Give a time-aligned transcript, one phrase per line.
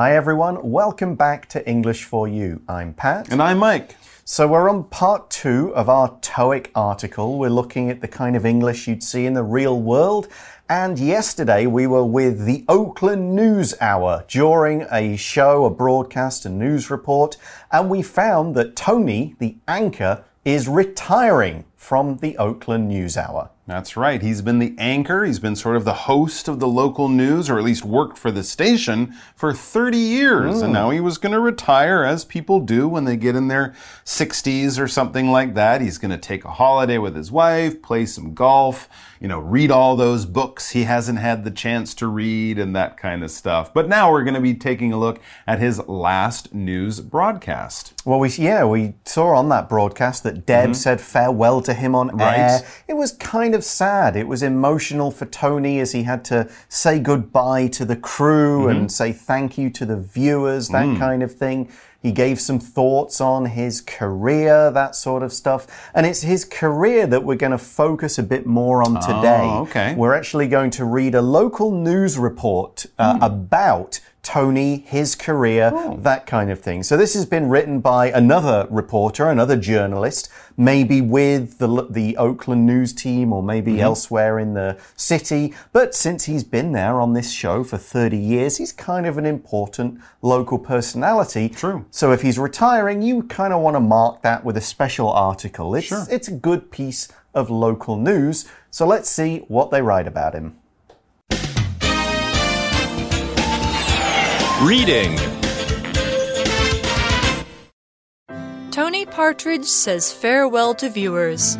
[0.00, 0.70] Hi, everyone.
[0.70, 2.62] Welcome back to English for You.
[2.66, 3.30] I'm Pat.
[3.30, 3.96] And I'm Mike.
[4.24, 7.38] So, we're on part two of our TOEIC article.
[7.38, 10.28] We're looking at the kind of English you'd see in the real world.
[10.70, 16.48] And yesterday we were with the Oakland News Hour during a show, a broadcast, a
[16.48, 17.36] news report.
[17.70, 23.50] And we found that Tony, the anchor, is retiring from the Oakland News Hour.
[23.70, 24.20] That's right.
[24.20, 25.24] He's been the anchor.
[25.24, 28.32] He's been sort of the host of the local news, or at least worked for
[28.32, 30.56] the station for 30 years.
[30.56, 30.64] Mm.
[30.64, 33.72] And now he was going to retire, as people do when they get in their
[34.04, 35.80] 60s or something like that.
[35.82, 38.88] He's going to take a holiday with his wife, play some golf,
[39.20, 42.96] you know, read all those books he hasn't had the chance to read and that
[42.96, 43.72] kind of stuff.
[43.72, 47.92] But now we're going to be taking a look at his last news broadcast.
[48.06, 50.74] Well, we, yeah, we saw on that broadcast that Deb mm -hmm.
[50.74, 52.38] said farewell to him on right.
[52.38, 52.60] air.
[52.88, 54.16] It was kind of sad.
[54.16, 58.66] It was emotional for Tony as he had to say goodbye to the crew mm
[58.66, 58.80] -hmm.
[58.80, 60.98] and say thank you to the viewers, that mm.
[61.10, 61.68] kind of thing.
[62.02, 65.90] He gave some thoughts on his career, that sort of stuff.
[65.94, 69.42] And it's his career that we're going to focus a bit more on today.
[69.42, 69.94] Oh, okay.
[69.94, 73.26] We're actually going to read a local news report uh, mm.
[73.26, 75.96] about Tony, his career, oh.
[76.02, 76.82] that kind of thing.
[76.82, 82.66] So this has been written by another reporter, another journalist, maybe with the, the Oakland
[82.66, 83.84] news team or maybe mm -hmm.
[83.84, 85.54] elsewhere in the city.
[85.72, 89.26] But since he's been there on this show for 30 years, he's kind of an
[89.26, 91.48] important local personality.
[91.48, 91.84] True.
[91.90, 95.78] So if he's retiring, you kind of want to mark that with a special article.
[95.78, 96.06] It's, sure.
[96.10, 98.46] it's a good piece of local news.
[98.70, 100.59] So let's see what they write about him.
[104.62, 105.16] Reading
[108.70, 111.56] Tony Partridge says farewell to viewers.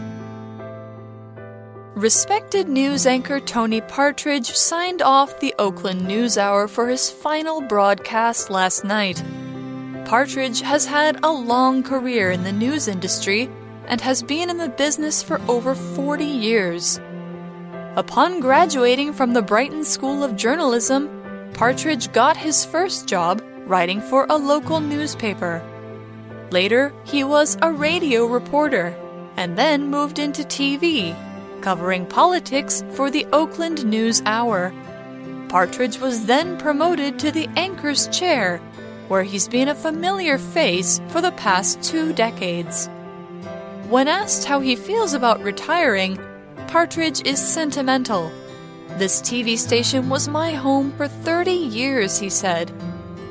[1.94, 8.50] Respected news anchor Tony Partridge signed off the Oakland News Hour for his final broadcast
[8.50, 9.24] last night.
[10.04, 13.48] Partridge has had a long career in the news industry
[13.86, 17.00] and has been in the business for over 40 years.
[17.96, 21.19] Upon graduating from the Brighton School of Journalism,
[21.54, 25.62] Partridge got his first job writing for a local newspaper.
[26.50, 28.96] Later, he was a radio reporter
[29.36, 31.14] and then moved into TV,
[31.60, 34.72] covering politics for the Oakland News Hour.
[35.48, 38.58] Partridge was then promoted to the anchor's chair,
[39.08, 42.88] where he's been a familiar face for the past two decades.
[43.88, 46.18] When asked how he feels about retiring,
[46.68, 48.32] Partridge is sentimental
[48.98, 52.70] this TV station was my home for 30 years, he said.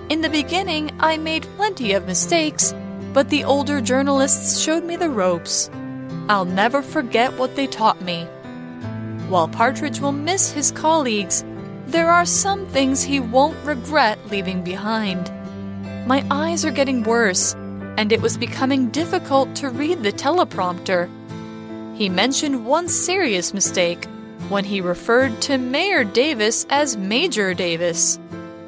[0.09, 2.73] In the beginning, I made plenty of mistakes,
[3.13, 5.69] but the older journalists showed me the ropes.
[6.27, 8.25] I'll never forget what they taught me.
[9.29, 11.43] While Partridge will miss his colleagues,
[11.85, 15.31] there are some things he won't regret leaving behind.
[16.07, 17.53] My eyes are getting worse,
[17.97, 21.09] and it was becoming difficult to read the teleprompter.
[21.95, 24.07] He mentioned one serious mistake
[24.47, 28.19] when he referred to Mayor Davis as Major Davis.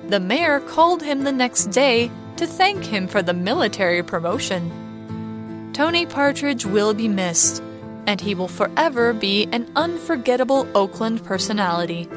[0.07, 5.71] The mayor called him the next day to thank him for the military promotion.
[5.73, 7.63] Tony Partridge will be missed,
[8.05, 12.09] and he will forever be an unforgettable Oakland personality.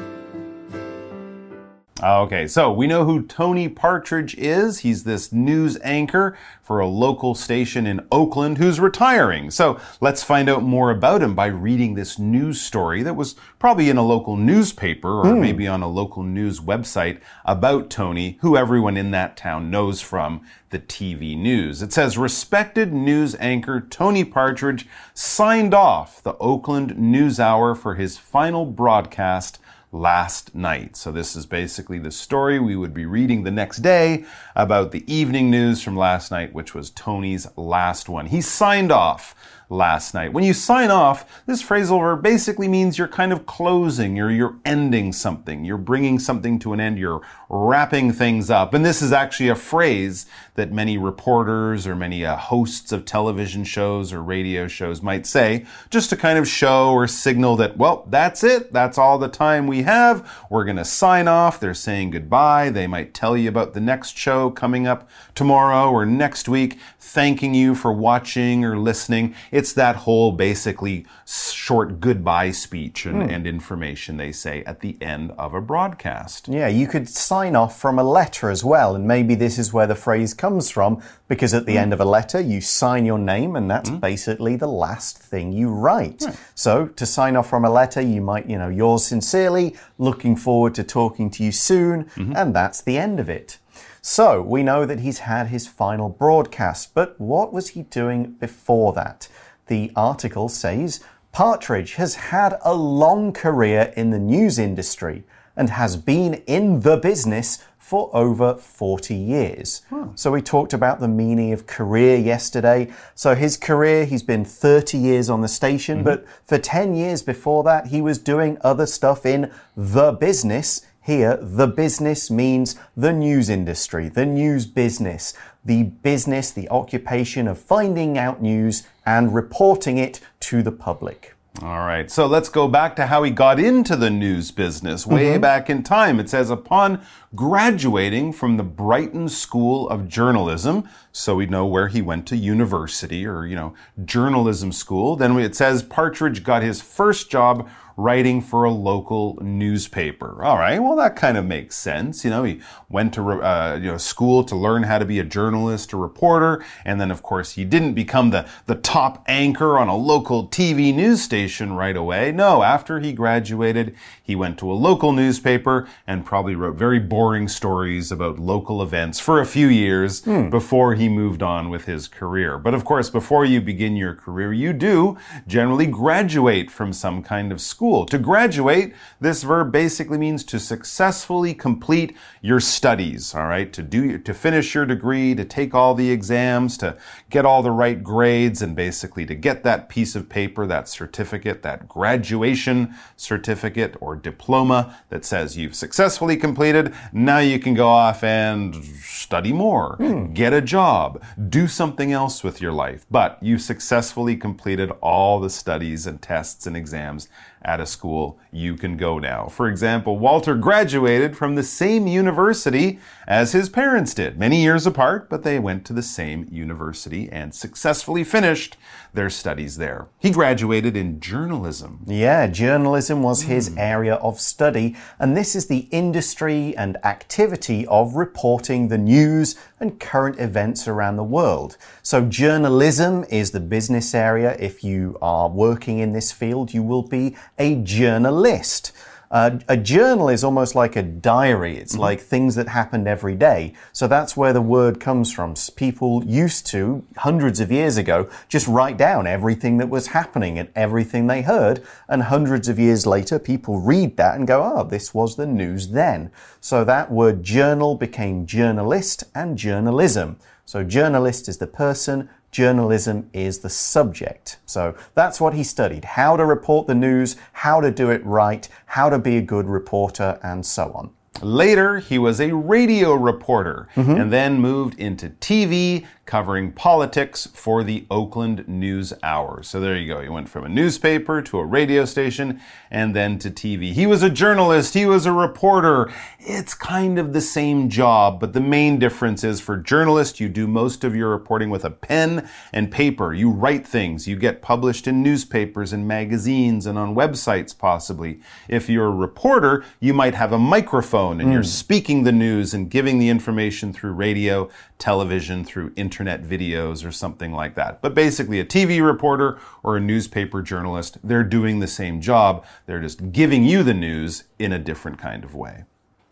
[2.03, 4.79] Okay, so we know who Tony Partridge is.
[4.79, 9.49] He's this news anchor for a local station in Oakland who's retiring.
[9.49, 13.89] So let's find out more about him by reading this news story that was probably
[13.89, 15.39] in a local newspaper or mm.
[15.39, 20.41] maybe on a local news website about Tony, who everyone in that town knows from
[20.71, 21.81] the TV news.
[21.81, 28.17] It says respected news anchor Tony Partridge signed off the Oakland News Hour for his
[28.17, 29.59] final broadcast
[29.95, 30.97] last night.
[30.97, 34.25] So, this is basically the story we would be reading the next day
[34.55, 38.27] about the evening news from last night, which was Tony's last one.
[38.27, 39.35] He signed off
[39.69, 40.33] last night.
[40.33, 44.55] When you sign off, this phrasal verb basically means you're kind of closing, you're, you're
[44.65, 48.73] ending something, you're bringing something to an end, you're wrapping things up.
[48.73, 53.63] And this is actually a phrase that many reporters or many uh, hosts of television
[53.63, 58.05] shows or radio shows might say, just to kind of show or signal that, well,
[58.09, 58.71] that's it.
[58.73, 60.29] That's all the time we have.
[60.49, 61.59] We're going to sign off.
[61.59, 62.69] They're saying goodbye.
[62.69, 67.53] They might tell you about the next show coming up tomorrow or next week, thanking
[67.53, 69.35] you for watching or listening.
[69.51, 73.33] It's that whole basically short goodbye speech and, mm.
[73.33, 76.47] and information they say at the end of a broadcast.
[76.47, 79.87] Yeah, you could sign off from a letter as well, and maybe this is where
[79.87, 81.81] the phrase comes from because at the mm.
[81.81, 83.99] end of a letter you sign your name and that's mm.
[83.99, 86.23] basically the last thing you write.
[86.25, 86.39] Right.
[86.55, 90.75] So to sign off from a letter, you might, you know, yours sincerely, looking forward
[90.75, 92.35] to talking to you soon, -hmm.
[92.35, 93.59] and that's the end of it.
[94.01, 98.93] So we know that he's had his final broadcast, but what was he doing before
[98.93, 99.29] that?
[99.65, 100.99] The article says
[101.31, 105.23] Partridge has had a long career in the news industry
[105.55, 109.83] and has been in the business for over 40 years.
[109.91, 110.07] Hmm.
[110.15, 112.91] So we talked about the meaning of career yesterday.
[113.13, 116.05] So his career, he's been 30 years on the station, mm-hmm.
[116.05, 120.83] but for 10 years before that, he was doing other stuff in the business.
[120.99, 127.59] Here, the business means the news industry, the news business, the business, the occupation of
[127.59, 131.34] finding out news and reporting it to the public.
[131.61, 135.31] All right, so let's go back to how he got into the news business way
[135.31, 135.41] mm-hmm.
[135.41, 136.19] back in time.
[136.19, 137.01] It says, upon
[137.33, 143.25] graduating from the Brighton School of Journalism, so we know where he went to university
[143.25, 143.73] or, you know,
[144.03, 150.43] journalism school, then it says Partridge got his first job writing for a local newspaper.
[150.43, 152.23] All right, well, that kind of makes sense.
[152.23, 155.23] You know, he went to uh, you know school to learn how to be a
[155.23, 159.87] journalist, a reporter, and then of course he didn't become the the top anchor on
[159.87, 162.31] a local TV news station right away.
[162.31, 167.47] No, after he graduated, he went to a local newspaper and probably wrote very boring
[167.47, 172.57] stories about local events for a few years before he moved on with his career.
[172.57, 175.17] But of course, before you begin your career, you do
[175.47, 178.05] generally graduate from some kind of school school.
[178.07, 183.71] To graduate, this verb basically means to successfully complete your studies, all right?
[183.73, 186.97] To do to finish your degree, to take all the exams, to
[187.29, 191.61] get all the right grades and basically to get that piece of paper, that certificate,
[191.61, 196.91] that graduation certificate or diploma that says you've successfully completed.
[197.13, 200.33] Now you can go off and study more, hmm.
[200.33, 203.05] get a job, do something else with your life.
[203.11, 207.29] But you successfully completed all the studies and tests and exams
[207.65, 209.47] at a school you can go now.
[209.47, 215.29] For example, Walter graduated from the same university as his parents did, many years apart,
[215.29, 218.77] but they went to the same university and successfully finished
[219.13, 220.07] their studies there.
[220.19, 222.03] He graduated in journalism.
[222.05, 223.79] Yeah, journalism was his hmm.
[223.79, 229.99] area of study, and this is the industry and activity of reporting the news and
[229.99, 231.77] current events around the world.
[232.01, 234.55] So, journalism is the business area.
[234.59, 238.91] If you are working in this field, you will be a journalist.
[239.31, 241.77] Uh, a journal is almost like a diary.
[241.77, 243.73] It's like things that happened every day.
[243.91, 245.55] So that's where the word comes from.
[245.75, 250.69] People used to, hundreds of years ago, just write down everything that was happening and
[250.75, 251.83] everything they heard.
[252.07, 255.89] And hundreds of years later, people read that and go, oh, this was the news
[255.89, 256.31] then.
[256.61, 260.37] So that word journal became journalist and journalism.
[260.67, 264.59] So journalist is the person, journalism is the subject.
[264.65, 268.65] So that's what he studied how to report the news, how to do it right,
[268.85, 271.09] how to be a good reporter, and so on.
[271.41, 274.11] Later, he was a radio reporter mm-hmm.
[274.11, 279.61] and then moved into TV covering politics for the Oakland News Hour.
[279.61, 280.21] So there you go.
[280.21, 283.93] He went from a newspaper to a radio station and then to TV.
[283.93, 286.11] He was a journalist, he was a reporter.
[286.39, 290.67] It's kind of the same job, but the main difference is for journalists, you do
[290.67, 293.33] most of your reporting with a pen and paper.
[293.33, 298.39] You write things, you get published in newspapers and magazines and on websites possibly.
[298.67, 301.67] If you're a reporter, you might have a microphone and you're hmm.
[301.67, 307.51] speaking the news and giving the information through radio, television, through internet videos or something
[307.51, 308.01] like that.
[308.01, 312.65] But basically, a TV reporter or a newspaper journalist, they're doing the same job.
[312.85, 315.83] They're just giving you the news in a different kind of way.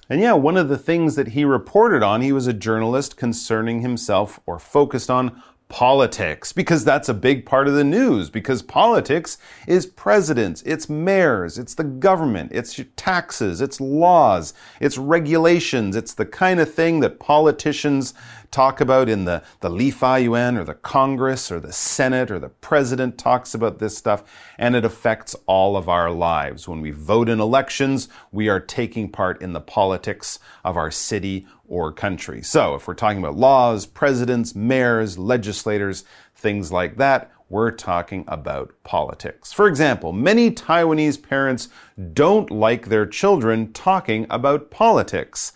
[0.09, 3.81] And yeah, one of the things that he reported on, he was a journalist concerning
[3.81, 5.41] himself or focused on
[5.73, 11.57] politics because that's a big part of the news because politics is presidents, it's mayors,
[11.57, 17.19] it's the government, it's taxes, it's laws, it's regulations, it's the kind of thing that
[17.19, 18.13] politicians
[18.53, 22.39] talk about in the, the Li Fa Yuan or the Congress or the Senate or
[22.39, 24.23] the president talks about this stuff
[24.57, 26.67] and it affects all of our lives.
[26.67, 31.47] When we vote in elections, we are taking part in the politics of our city
[31.67, 32.41] or country.
[32.43, 36.05] So if we're talking about laws, presidents, mayors, legislators,
[36.35, 39.53] things like that, we're talking about politics.
[39.53, 41.69] For example, many Taiwanese parents
[42.13, 45.53] don't like their children talking about politics.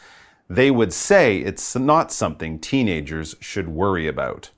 [0.50, 4.52] They would say it's not something teenagers should worry about.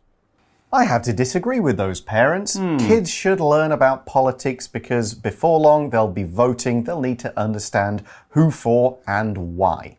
[0.72, 2.56] I have to disagree with those parents.
[2.56, 6.84] Kids should learn about politics because before long they'll be voting.
[6.84, 9.98] They'll need to understand who for and why.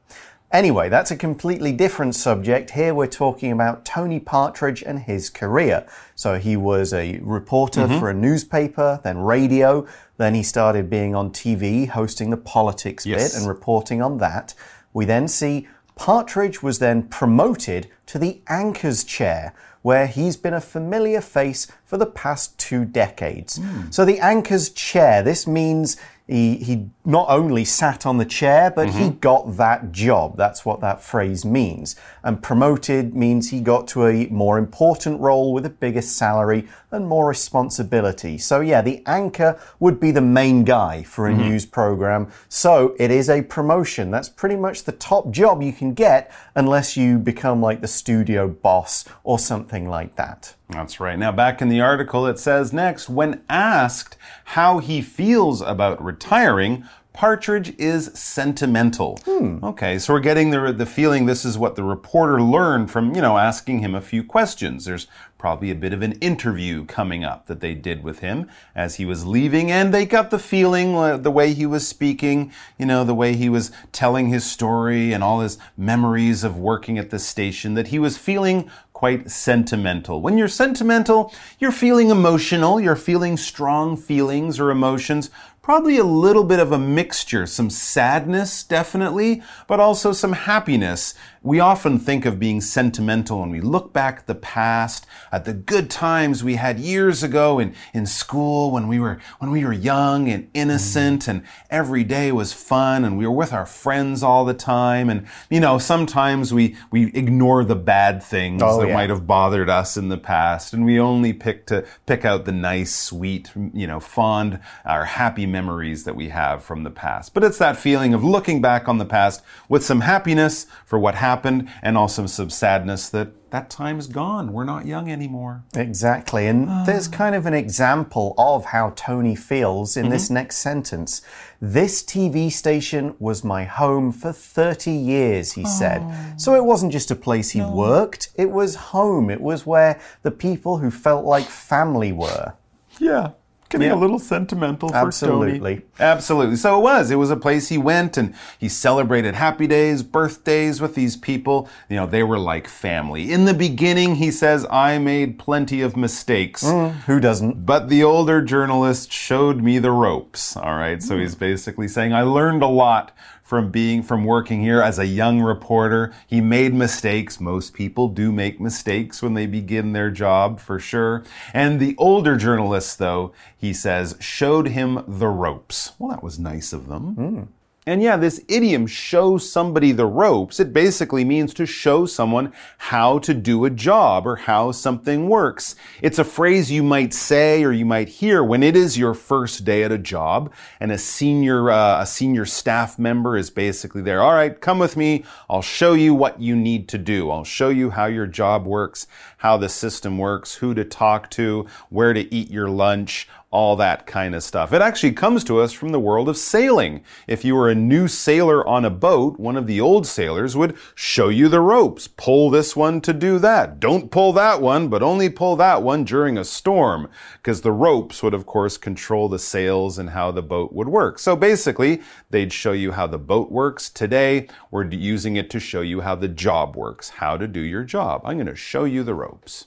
[0.53, 2.71] Anyway, that's a completely different subject.
[2.71, 5.87] Here we're talking about Tony Partridge and his career.
[6.15, 7.99] So he was a reporter mm-hmm.
[7.99, 9.87] for a newspaper, then radio,
[10.19, 13.33] then he started being on TV, hosting the politics Yes.
[13.33, 14.55] bit and reporting on that.
[14.93, 15.69] We then see
[16.01, 19.53] Partridge was then promoted to the anchor's chair,
[19.83, 23.59] where he's been a familiar face for the past two decades.
[23.59, 23.91] Hmm.
[23.91, 25.99] So, the anchor's chair, this means
[26.31, 29.19] he, he not only sat on the chair, but he mm-hmm.
[29.19, 30.37] got that job.
[30.37, 31.97] That's what that phrase means.
[32.23, 37.07] And promoted means he got to a more important role with a bigger salary and
[37.07, 38.39] more responsibility.
[38.39, 41.43] So, yeah, the anchor would be the main guy for a mm-hmm.
[41.43, 42.31] news program.
[42.49, 44.11] So, it is a promotion.
[44.11, 48.49] That's pretty much the top job you can get unless you become like the studio
[48.49, 50.55] boss or something like that.
[50.73, 51.19] That's right.
[51.19, 56.85] Now, back in the article, it says next when asked how he feels about retiring,
[57.13, 59.19] Partridge is sentimental.
[59.65, 63.21] Okay, so we're getting the, the feeling this is what the reporter learned from, you
[63.21, 64.85] know, asking him a few questions.
[64.85, 68.97] There's probably a bit of an interview coming up that they did with him as
[68.97, 72.87] he was leaving, and they got the feeling, uh, the way he was speaking, you
[72.87, 77.11] know, the way he was telling his story and all his memories of working at
[77.11, 80.21] the station, that he was feeling quite sentimental.
[80.21, 85.31] When you're sentimental, you're feeling emotional, you're feeling strong feelings or emotions,
[85.63, 91.15] probably a little bit of a mixture, some sadness, definitely, but also some happiness.
[91.43, 95.55] We often think of being sentimental when we look back at the past, at the
[95.55, 99.73] good times we had years ago in, in school when we were when we were
[99.73, 104.45] young and innocent and every day was fun and we were with our friends all
[104.45, 108.95] the time and you know sometimes we we ignore the bad things Oh, yeah.
[108.95, 112.53] might have bothered us in the past and we only pick to pick out the
[112.53, 117.43] nice sweet you know fond our happy memories that we have from the past but
[117.43, 121.69] it's that feeling of looking back on the past with some happiness for what happened
[121.83, 126.47] and also some sadness that that time's gone we're not young anymore Exactly.
[126.47, 126.85] And ah.
[126.85, 130.35] there's kind of an example of how Tony feels in this mm-hmm.
[130.35, 131.23] next sentence.
[131.61, 136.03] This TV station was my home for 30 years, he said.
[136.41, 136.57] So oh.
[136.57, 139.31] it wasn't just a place he worked, it was home.
[139.31, 142.55] It was where the people who felt like family were.
[142.99, 143.33] Yeah.
[143.71, 143.95] Getting Yeah.
[143.95, 145.77] a little sentimental for Absolutely.
[145.77, 145.83] Tony.
[146.01, 146.57] Absolutely.
[146.57, 147.11] So it was.
[147.13, 151.69] It was a place he went and he celebrated happy days, birthdays with these people.
[151.89, 153.31] You know, they were like family.
[153.33, 156.65] In the beginning, he says, I made plenty of mistakes.
[156.65, 157.65] Mm, who doesn't?
[157.65, 160.57] But the older journalist showed me the ropes.
[160.57, 161.01] All right.
[161.01, 163.13] So he's basically saying, I learned a lot
[163.51, 166.15] from being, from working here as a young reporter.
[166.29, 167.41] He made mistakes.
[167.41, 171.25] Most people do make mistakes when they begin their job, for sure.
[171.53, 175.95] And the older journalists, though, he says, showed him the ropes.
[175.99, 177.15] Well, that was nice of them.
[177.17, 177.43] Hmm.
[177.91, 183.19] And yeah, this idiom, show somebody the ropes, it basically means to show someone how
[183.19, 185.75] to do a job or how something works.
[186.01, 189.65] It's a phrase you might say or you might hear when it is your first
[189.65, 194.23] day at a job and a senior, uh, a senior staff member is basically there.
[194.23, 195.25] All right, come with me.
[195.49, 197.29] I'll show you what you need to do.
[197.29, 201.67] I'll show you how your job works, how the system works, who to talk to,
[201.89, 204.73] where to eat your lunch, all that kind of stuff.
[204.73, 207.03] It actually comes to us from the world of sailing.
[207.27, 210.77] If you were a new sailor on a boat, one of the old sailors would
[210.95, 212.07] show you the ropes.
[212.07, 213.81] Pull this one to do that.
[213.81, 217.09] Don't pull that one, but only pull that one during a storm.
[217.35, 221.19] Because the ropes would, of course, control the sails and how the boat would work.
[221.19, 223.91] So basically, they'd show you how the boat works.
[223.91, 227.83] Today, we're using it to show you how the job works, how to do your
[227.83, 228.23] job.
[228.25, 229.67] I'm going to show you the ropes.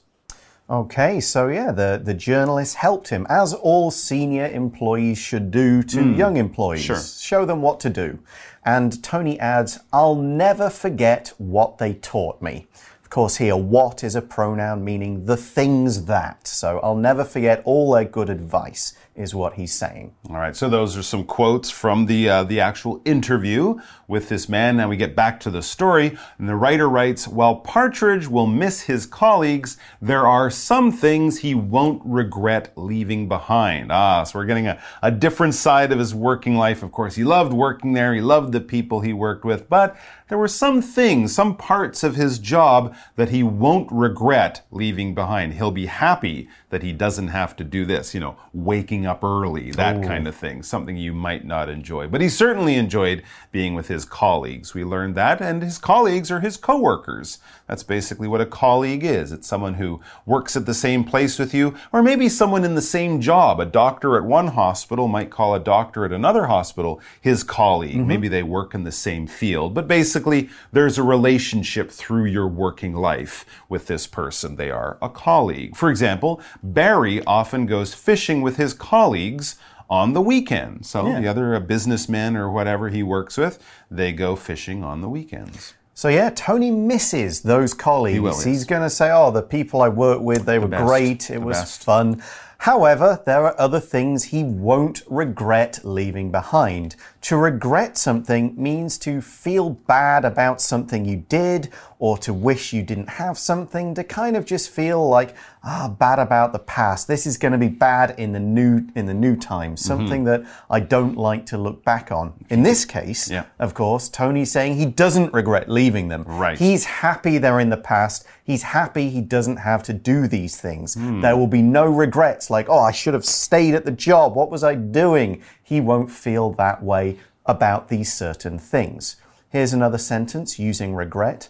[0.69, 6.13] Okay, so yeah, the, the journalist helped him, as all senior employees should do to
[6.13, 6.83] young employees.
[6.83, 6.99] Sure.
[6.99, 8.19] Show them what to do.
[8.63, 12.67] And Tony adds, I'll never forget what they taught me.
[13.03, 16.47] Of course, here, what is a pronoun meaning the things that.
[16.47, 20.15] So I'll never forget all their good advice, is what he's saying.
[20.29, 23.79] All right, so those are some quotes from the uh, the actual interview
[24.13, 24.77] with this man.
[24.77, 28.83] Now we get back to the story, and the writer writes, "While Partridge will miss
[28.83, 34.67] his colleagues, there are some things he won't regret leaving behind." Ah, so we're getting
[34.67, 36.83] a, a different side of his working life.
[36.83, 39.97] Of course, he loved working there, he loved the people he worked with, but
[40.29, 45.53] there were some things, some parts of his job that he won't regret leaving behind.
[45.53, 49.71] He'll be happy that he doesn't have to do this, you know, waking up early,
[49.71, 52.07] that kind of thing, something you might not enjoy.
[52.07, 54.73] But he certainly enjoyed being with his colleagues.
[54.73, 57.39] We learned that, and his colleagues are his coworkers.
[57.67, 59.31] That's basically what a colleague is.
[59.31, 62.81] It's someone who works at the same place with you, or maybe someone in the
[62.81, 63.59] same job.
[63.59, 67.97] A doctor at one hospital might call a doctor at another hospital his colleague.
[67.97, 68.07] Mm-hmm.
[68.07, 72.93] Maybe they work in the same field, but basically there's a relationship through your working
[72.93, 74.55] life with this person.
[74.55, 75.75] They are a colleague.
[75.75, 79.55] For example, Barry often goes fishing with his colleagues
[79.93, 80.83] on the weekend.
[80.87, 85.09] So the other uh, businessmen or whatever he works with, they go fishing on the
[85.09, 85.75] weekends.
[85.93, 88.15] So yeah, Tony misses those colleagues.
[88.15, 88.43] He will, yes.
[88.43, 91.29] He's going to say, "Oh, the people I work with, they were best, great.
[91.29, 92.23] It the was best." fun."
[92.57, 96.95] However, there are other things he won't regret leaving behind.
[97.23, 101.69] To regret something means to feel bad about something you did
[101.99, 105.35] or to wish you didn't have something, to kind of just feel like,
[105.65, 107.07] ah, bad about the past.
[107.07, 110.43] This is going to be bad in the new in the new time, something that
[110.69, 112.33] I don't like to look back on.
[112.49, 113.45] In this case, Yeah.
[113.59, 116.23] of course, Tony's saying he doesn't regret leaving them.
[116.27, 116.57] Right.
[116.59, 118.25] He's happy they're in the past.
[118.43, 120.95] He's happy he doesn't have to do these things.
[120.95, 124.35] There will be no regrets like, oh, I should have stayed at the job.
[124.35, 125.41] What was I doing?
[125.61, 129.15] He won't feel that way about these certain things.
[129.49, 131.47] Here's another sentence using regret.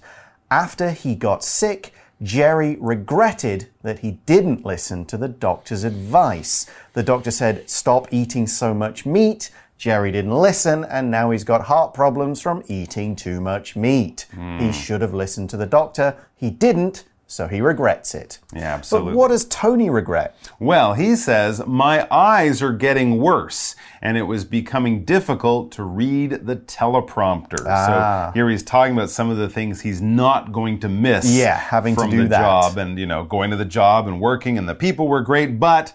[0.51, 1.93] After he got sick,
[2.23, 6.65] Jerry regretted that he didn't listen to the doctor's advice.
[6.93, 9.51] The doctor said, stop eating so much meat.
[9.77, 14.27] Jerry didn't listen, and now he's got heart problems from eating too much meat.
[14.31, 14.71] He hmm.
[14.71, 16.15] should have listened to the doctor.
[16.35, 18.37] He didn't, so he regrets it.
[18.53, 19.13] Yeah, absolutely.
[19.13, 20.35] But what does Tony regret?
[20.59, 26.45] Well, he says, My eyes are getting worse, and it was becoming difficult to read
[26.45, 27.65] the teleprompter.
[27.65, 28.27] Ah.
[28.27, 31.25] So here he's talking about some of the things he's not going to miss.
[31.25, 32.39] Yeah, having to do the that.
[32.39, 35.59] job and, you know, going to the job and working, and the people were great,
[35.59, 35.91] but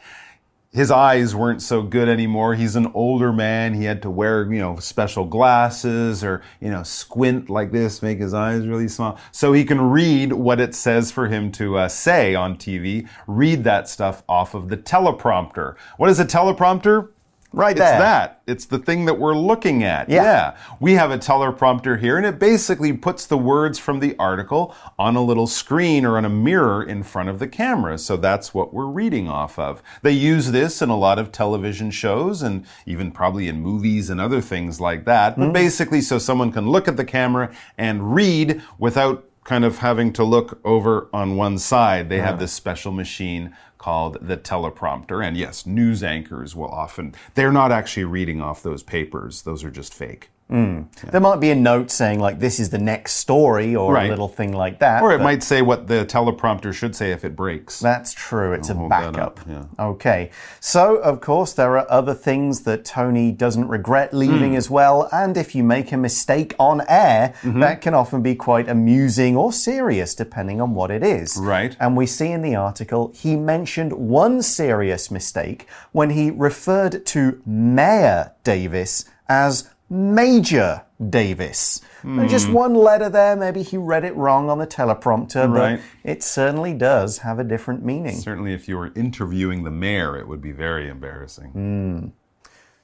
[0.79, 2.55] his eyes weren't so good anymore.
[2.55, 3.75] He's an older man.
[3.75, 8.21] He had to wear, you know, special glasses or, you know, squint like this, make
[8.21, 9.19] his eyes really small.
[9.33, 13.65] So he can read what it says for him to uh, say on TV, read
[13.65, 15.75] that stuff off of the teleprompter.
[15.97, 17.09] What is a teleprompter?
[17.53, 17.99] Right it's there.
[17.99, 18.43] that.
[18.47, 20.11] It's the thing that we're looking at.
[20.11, 20.57] Yeah.
[20.81, 25.17] We have a teleprompter here, and it basically puts the words from the article on
[25.17, 27.97] a little screen or on a mirror in front of the camera.
[27.97, 29.83] So that's what we're reading off of.
[30.03, 34.21] They use this in a lot of television shows and even probably in movies and
[34.21, 35.35] other things like that.
[35.35, 35.41] Hmm.
[35.41, 40.13] But basically, so someone can look at the camera and read without kind of having
[40.13, 42.11] to look over on one side.
[42.11, 45.25] They have this special machine called the teleprompter.
[45.25, 49.43] And yes, news anchors will often, they're not actually reading off those papers.
[49.43, 50.31] Those are just fake.
[50.51, 54.07] There might be a note saying, like, this is the next story or Right.
[54.07, 55.03] a little thing like that.
[55.03, 57.81] Or it might say what the teleprompter should say if it breaks.
[57.81, 58.53] That's true.
[58.53, 59.41] It's a hold that backup.
[59.49, 59.65] yeah.
[59.79, 60.31] Okay.
[60.61, 64.57] So, of course, there are other things that Tony doesn't regret leaving Hmm.
[64.57, 65.09] as well.
[65.13, 67.61] And if you make a mistake on air, Mm-hmm.
[67.61, 71.37] that can often be quite amusing or serious, depending on what it is.
[71.37, 71.77] Right.
[71.79, 77.41] And we see in the article he mentioned one serious mistake when he referred to
[77.45, 81.81] Mayor Davis as Major Davis.
[82.03, 82.53] And Just hmm.
[82.53, 85.77] one letter there, maybe he read it wrong on the teleprompter, Right.
[85.77, 88.17] but it certainly does have a different meaning.
[88.17, 91.51] Certainly, if you were interviewing the mayor, it would be very embarrassing.
[91.51, 92.07] Hmm.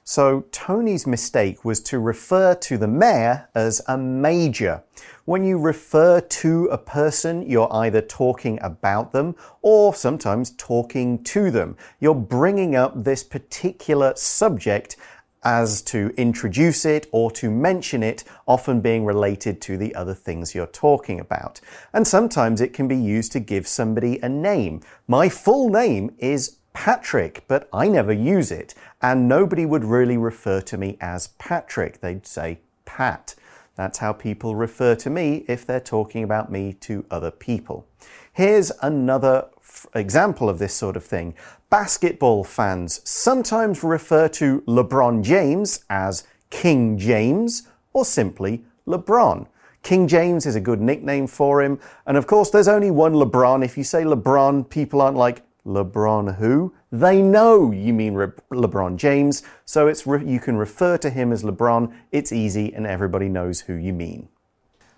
[0.07, 4.83] So Tony's mistake was to refer to the mayor as a major.
[5.25, 11.49] When you refer to a person, you're either talking about them or sometimes talking to
[11.49, 11.75] them.
[11.99, 14.95] You're bringing up this particular subject
[15.45, 20.55] as to introduce it or to mention it, often being related to the other things
[20.55, 21.61] you're talking about.
[21.93, 24.81] And sometimes it can be used to give somebody a name.
[25.07, 30.59] My full name is Patrick, but I never use it, and nobody would really refer
[30.61, 32.01] to me as Patrick.
[32.01, 33.35] They'd say Pat.
[33.75, 37.87] That's how people refer to me if they're talking about me to other people.
[38.33, 39.45] Here's another
[39.93, 41.35] example of this sort of thing.
[41.69, 49.47] Basketball fans sometimes refer to LeBron James as King James or simply LeBron.
[49.83, 51.79] King James is a good nickname for him.
[52.07, 53.63] And of course, there's only one LeBron.
[53.63, 56.73] If you say LeBron, people aren't like, LeBron who?
[56.91, 59.43] They know you mean Re- LeBron James.
[59.65, 61.93] So it's you can refer to him as LeBron.
[62.11, 64.29] It's easy and everybody knows who you mean.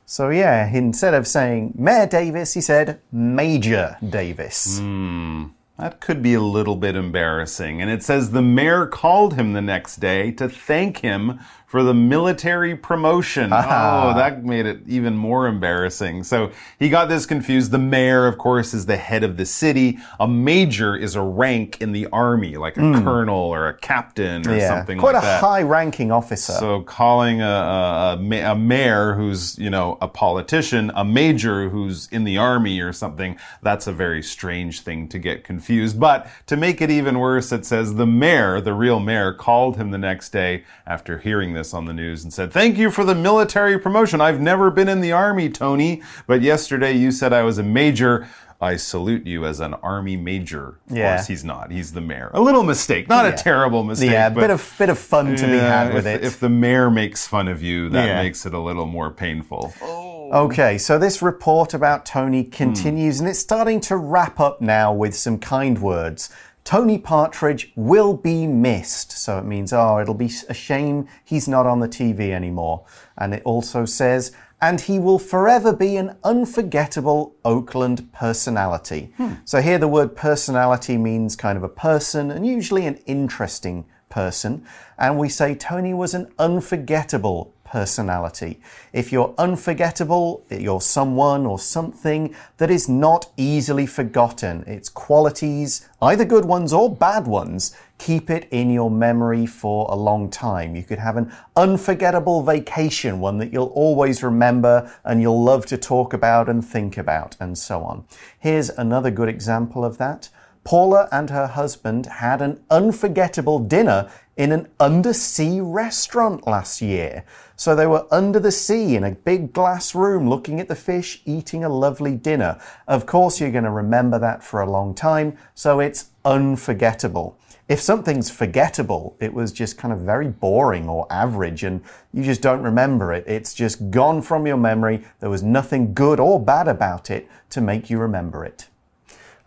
[0.10, 4.80] So yeah, instead of saying Mayor Davis, he said Major Davis.
[4.80, 5.48] Hmm.
[5.78, 7.82] That could be a little bit embarrassing.
[7.82, 11.94] And it says the mayor called him the next day to thank him for the
[11.94, 13.52] military promotion.
[13.52, 16.24] Oh, that made it even more embarrassing.
[16.24, 17.72] So he got this confused.
[17.72, 20.00] The mayor, of course, is the head of the city.
[20.18, 23.04] A major is a rank in the army, like a hmm.
[23.04, 26.54] colonel or a captain or Yeah, something quite like a high-ranking officer.
[26.54, 32.08] So calling a, a, a, a mayor who's, you know, a politician, a major who's
[32.14, 36.00] in the army or something, that's a very strange thing to get confused.
[36.00, 39.92] But to make it even worse, it says the mayor, the real mayor, called him
[39.92, 43.16] the next day after hearing this on the news and said, Thank you for the
[43.16, 44.22] military promotion.
[44.22, 48.28] I've never been in the army, Tony, but yesterday you said I was a major.
[48.60, 50.80] I salute you as an army major.
[50.90, 51.16] Of Yeah.
[51.16, 51.72] course, he's not.
[51.72, 52.32] He's the mayor.
[52.34, 54.10] A little mistake, not a terrible mistake.
[54.12, 56.24] yeah, a but bit of bit of fun to be had with if, it.
[56.26, 58.22] If the mayor makes fun of you, that Yeah.
[58.24, 59.74] makes it a little more painful.
[59.82, 60.14] Oh.
[60.46, 65.16] Okay, so this report about Tony continues and it's starting to wrap up now with
[65.16, 66.30] some kind words.
[66.68, 69.14] Tony Partridge will be missed.
[69.14, 72.84] So it means, oh, it'll be a shame he's not on the TV anymore.
[73.18, 79.14] And it also says, and he will forever be an unforgettable Oakland personality.
[79.16, 79.36] Hmm.
[79.46, 84.66] So here the word personality means kind of a person and usually an interesting person.
[84.98, 88.60] And we say Tony was an unforgettable personality.
[88.94, 94.64] If you're unforgettable, you're someone or something that is not easily forgotten.
[94.66, 99.96] Its qualities, either good ones or bad ones, keep it in your memory for a
[99.96, 100.76] long time.
[100.76, 105.78] You could have an unforgettable vacation, one that you'll always remember and you'll love to
[105.78, 108.06] talk about and think about, and so on.
[108.40, 110.30] Here's another good example of that.
[110.64, 117.24] Paula and her husband had an unforgettable dinner in an undersea restaurant last year.
[117.58, 121.24] So they were under the sea in a big glass room looking at the fish,
[121.26, 122.60] eating a lovely dinner.
[122.88, 127.36] Of course, you're going to remember that for a long time, so it's unforgettable.
[127.68, 131.82] If something's forgettable, it was just kind of very boring or average and
[132.14, 133.26] you just don't remember it.
[133.28, 135.04] It's just gone from your memory.
[135.20, 138.68] There was nothing good or bad about it to make you remember it.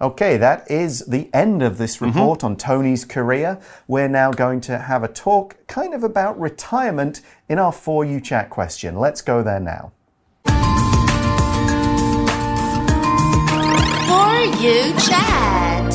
[0.02, 2.06] Okay, that is the end of this mm-hmm.
[2.06, 3.60] report on Tony's career.
[3.86, 8.18] We're now going to have a talk kind of about retirement in our For You
[8.18, 8.96] Chat question.
[8.96, 9.92] Let's go there now.
[14.06, 15.92] For you chat.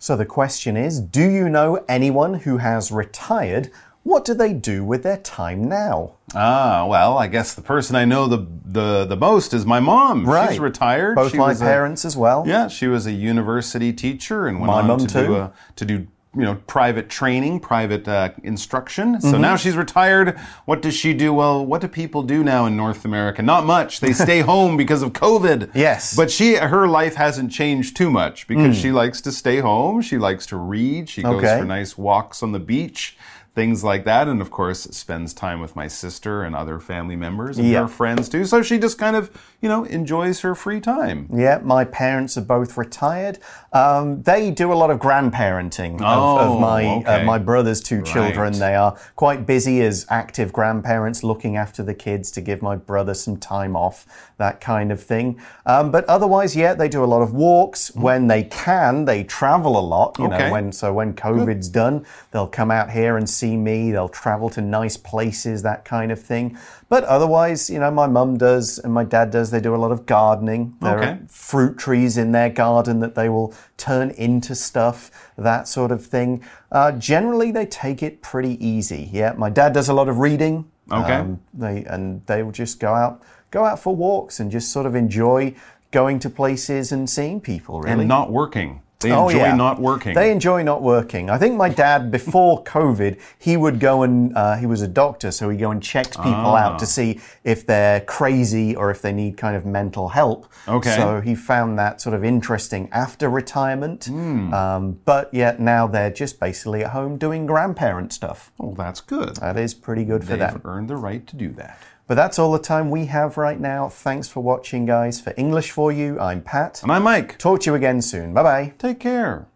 [0.00, 3.70] So the question is Do you know anyone who has retired?
[4.08, 6.12] What do they do with their time now?
[6.34, 10.24] Ah, well, I guess the person I know the the, the most is my mom.
[10.24, 10.50] Right.
[10.50, 11.14] She's retired.
[11.14, 12.44] Both she my was a- parents as well.
[12.46, 15.26] yeah, she was a university teacher and went My on to too.
[15.26, 19.20] do a, to do you know private training, private uh, instruction.
[19.20, 20.38] So now she's retired.
[20.66, 21.32] What does she do?
[21.34, 23.42] Well, what do people do now in North America?
[23.42, 24.00] Not much.
[24.00, 25.70] They stay home because of COVID.
[25.74, 26.14] Yes.
[26.16, 30.00] but she her life hasn't changed too much because she likes to stay home.
[30.02, 31.08] She likes to read.
[31.10, 31.58] She goes Okay.
[31.58, 33.16] for nice walks on the beach.
[33.58, 37.58] Things like that, and of course, spends time with my sister and other family members
[37.58, 37.80] and Yeah.
[37.82, 38.44] her friends too.
[38.44, 41.28] So she just kind of, you know, enjoys her free time.
[41.34, 43.40] Yeah, my parents are both retired.
[43.72, 47.20] Um, they do a lot of grandparenting of, of Oh, my okay.
[47.22, 48.52] uh, my brother's two children.
[48.60, 53.12] They are quite busy as active grandparents, looking after the kids to give my brother
[53.12, 55.36] some time off, that kind of thing.
[55.66, 59.04] Um, but otherwise, yeah, they do a lot of walks when they can.
[59.04, 60.16] They travel a lot.
[60.20, 60.44] You Okay.
[60.44, 63.90] know, when so when COVID's done, they'll come out here and see me.
[63.92, 66.56] They'll travel to nice places, that kind of thing.
[66.88, 69.50] But otherwise, you know, my mum does and my dad does.
[69.50, 70.74] They do a lot of gardening.
[70.80, 71.08] There Okay.
[71.10, 76.04] are fruit trees in their garden that they will turn into stuff, that sort of
[76.04, 76.42] thing.
[76.72, 79.08] Uh, generally, they take it pretty easy.
[79.12, 80.64] Yeah, my dad does a lot of reading.
[80.90, 81.14] Okay.
[81.14, 84.86] Um, they and they will just go out, go out for walks and just sort
[84.86, 85.54] of enjoy
[85.90, 87.80] going to places and seeing people.
[87.80, 88.80] Really, And not working.
[89.00, 89.54] They Oh, enjoy yeah.
[89.54, 90.14] not working.
[90.14, 91.30] They enjoy not working.
[91.30, 95.30] I think my dad, before COVID, he would go and uh, he was a doctor,
[95.30, 96.64] so he'd go and check people Ah.
[96.64, 100.46] out to see if they're crazy or if they need kind of mental help.
[100.66, 100.96] Okay.
[100.96, 104.06] So he found that sort of interesting after retirement.
[104.06, 104.52] Hmm.
[104.52, 108.50] Um, but yet now they're just basically at home doing grandparent stuff.
[108.58, 109.36] Oh, that's good.
[109.36, 110.62] That is pretty good for They've them.
[110.64, 111.78] earned the right to do that.
[112.08, 113.90] But that's all the time we have right now.
[113.90, 115.20] Thanks for watching, guys.
[115.20, 116.82] For English for You, I'm Pat.
[116.82, 117.36] And I'm Mike.
[117.38, 118.32] Talk to you again soon.
[118.32, 118.72] Bye bye.
[118.78, 119.46] Take care.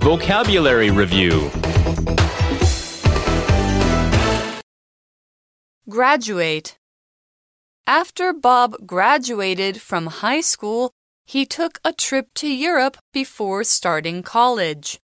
[0.00, 1.50] Vocabulary Review
[5.90, 6.78] Graduate.
[7.86, 10.92] After Bob graduated from high school,
[11.26, 15.00] he took a trip to Europe before starting college.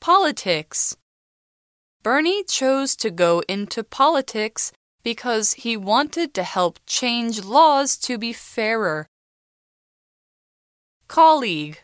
[0.00, 0.96] Politics.
[2.06, 4.70] Bernie chose to go into politics
[5.02, 9.08] because he wanted to help change laws to be fairer.
[11.08, 11.80] Colleague.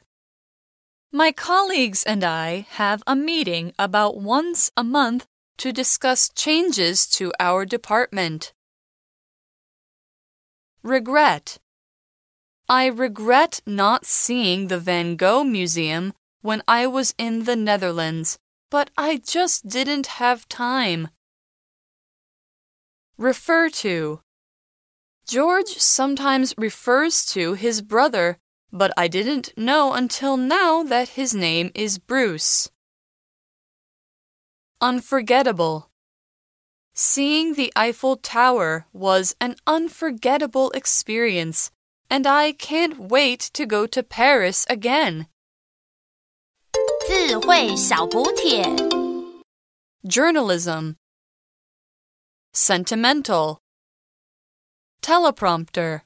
[1.10, 7.32] My colleagues and I have a meeting about once a month to discuss changes to
[7.40, 8.52] our department.
[10.84, 11.58] Regret.
[12.68, 18.38] I regret not seeing the Van Gogh Museum when I was in the Netherlands,
[18.72, 21.08] but I just didn't have time.
[23.18, 24.22] Refer to.
[25.28, 28.38] George sometimes refers to his brother,
[28.72, 32.70] but I didn't know until now that his name is Bruce.
[34.80, 35.90] Unforgettable.
[36.94, 41.70] Seeing the Eiffel Tower was an unforgettable experience,
[42.08, 45.26] and I can't wait to go to Paris again.
[47.07, 48.63] 智慧小补帖。
[50.03, 50.95] Journalism.
[52.53, 53.57] Sentimental.
[55.01, 56.01] Teleprompter.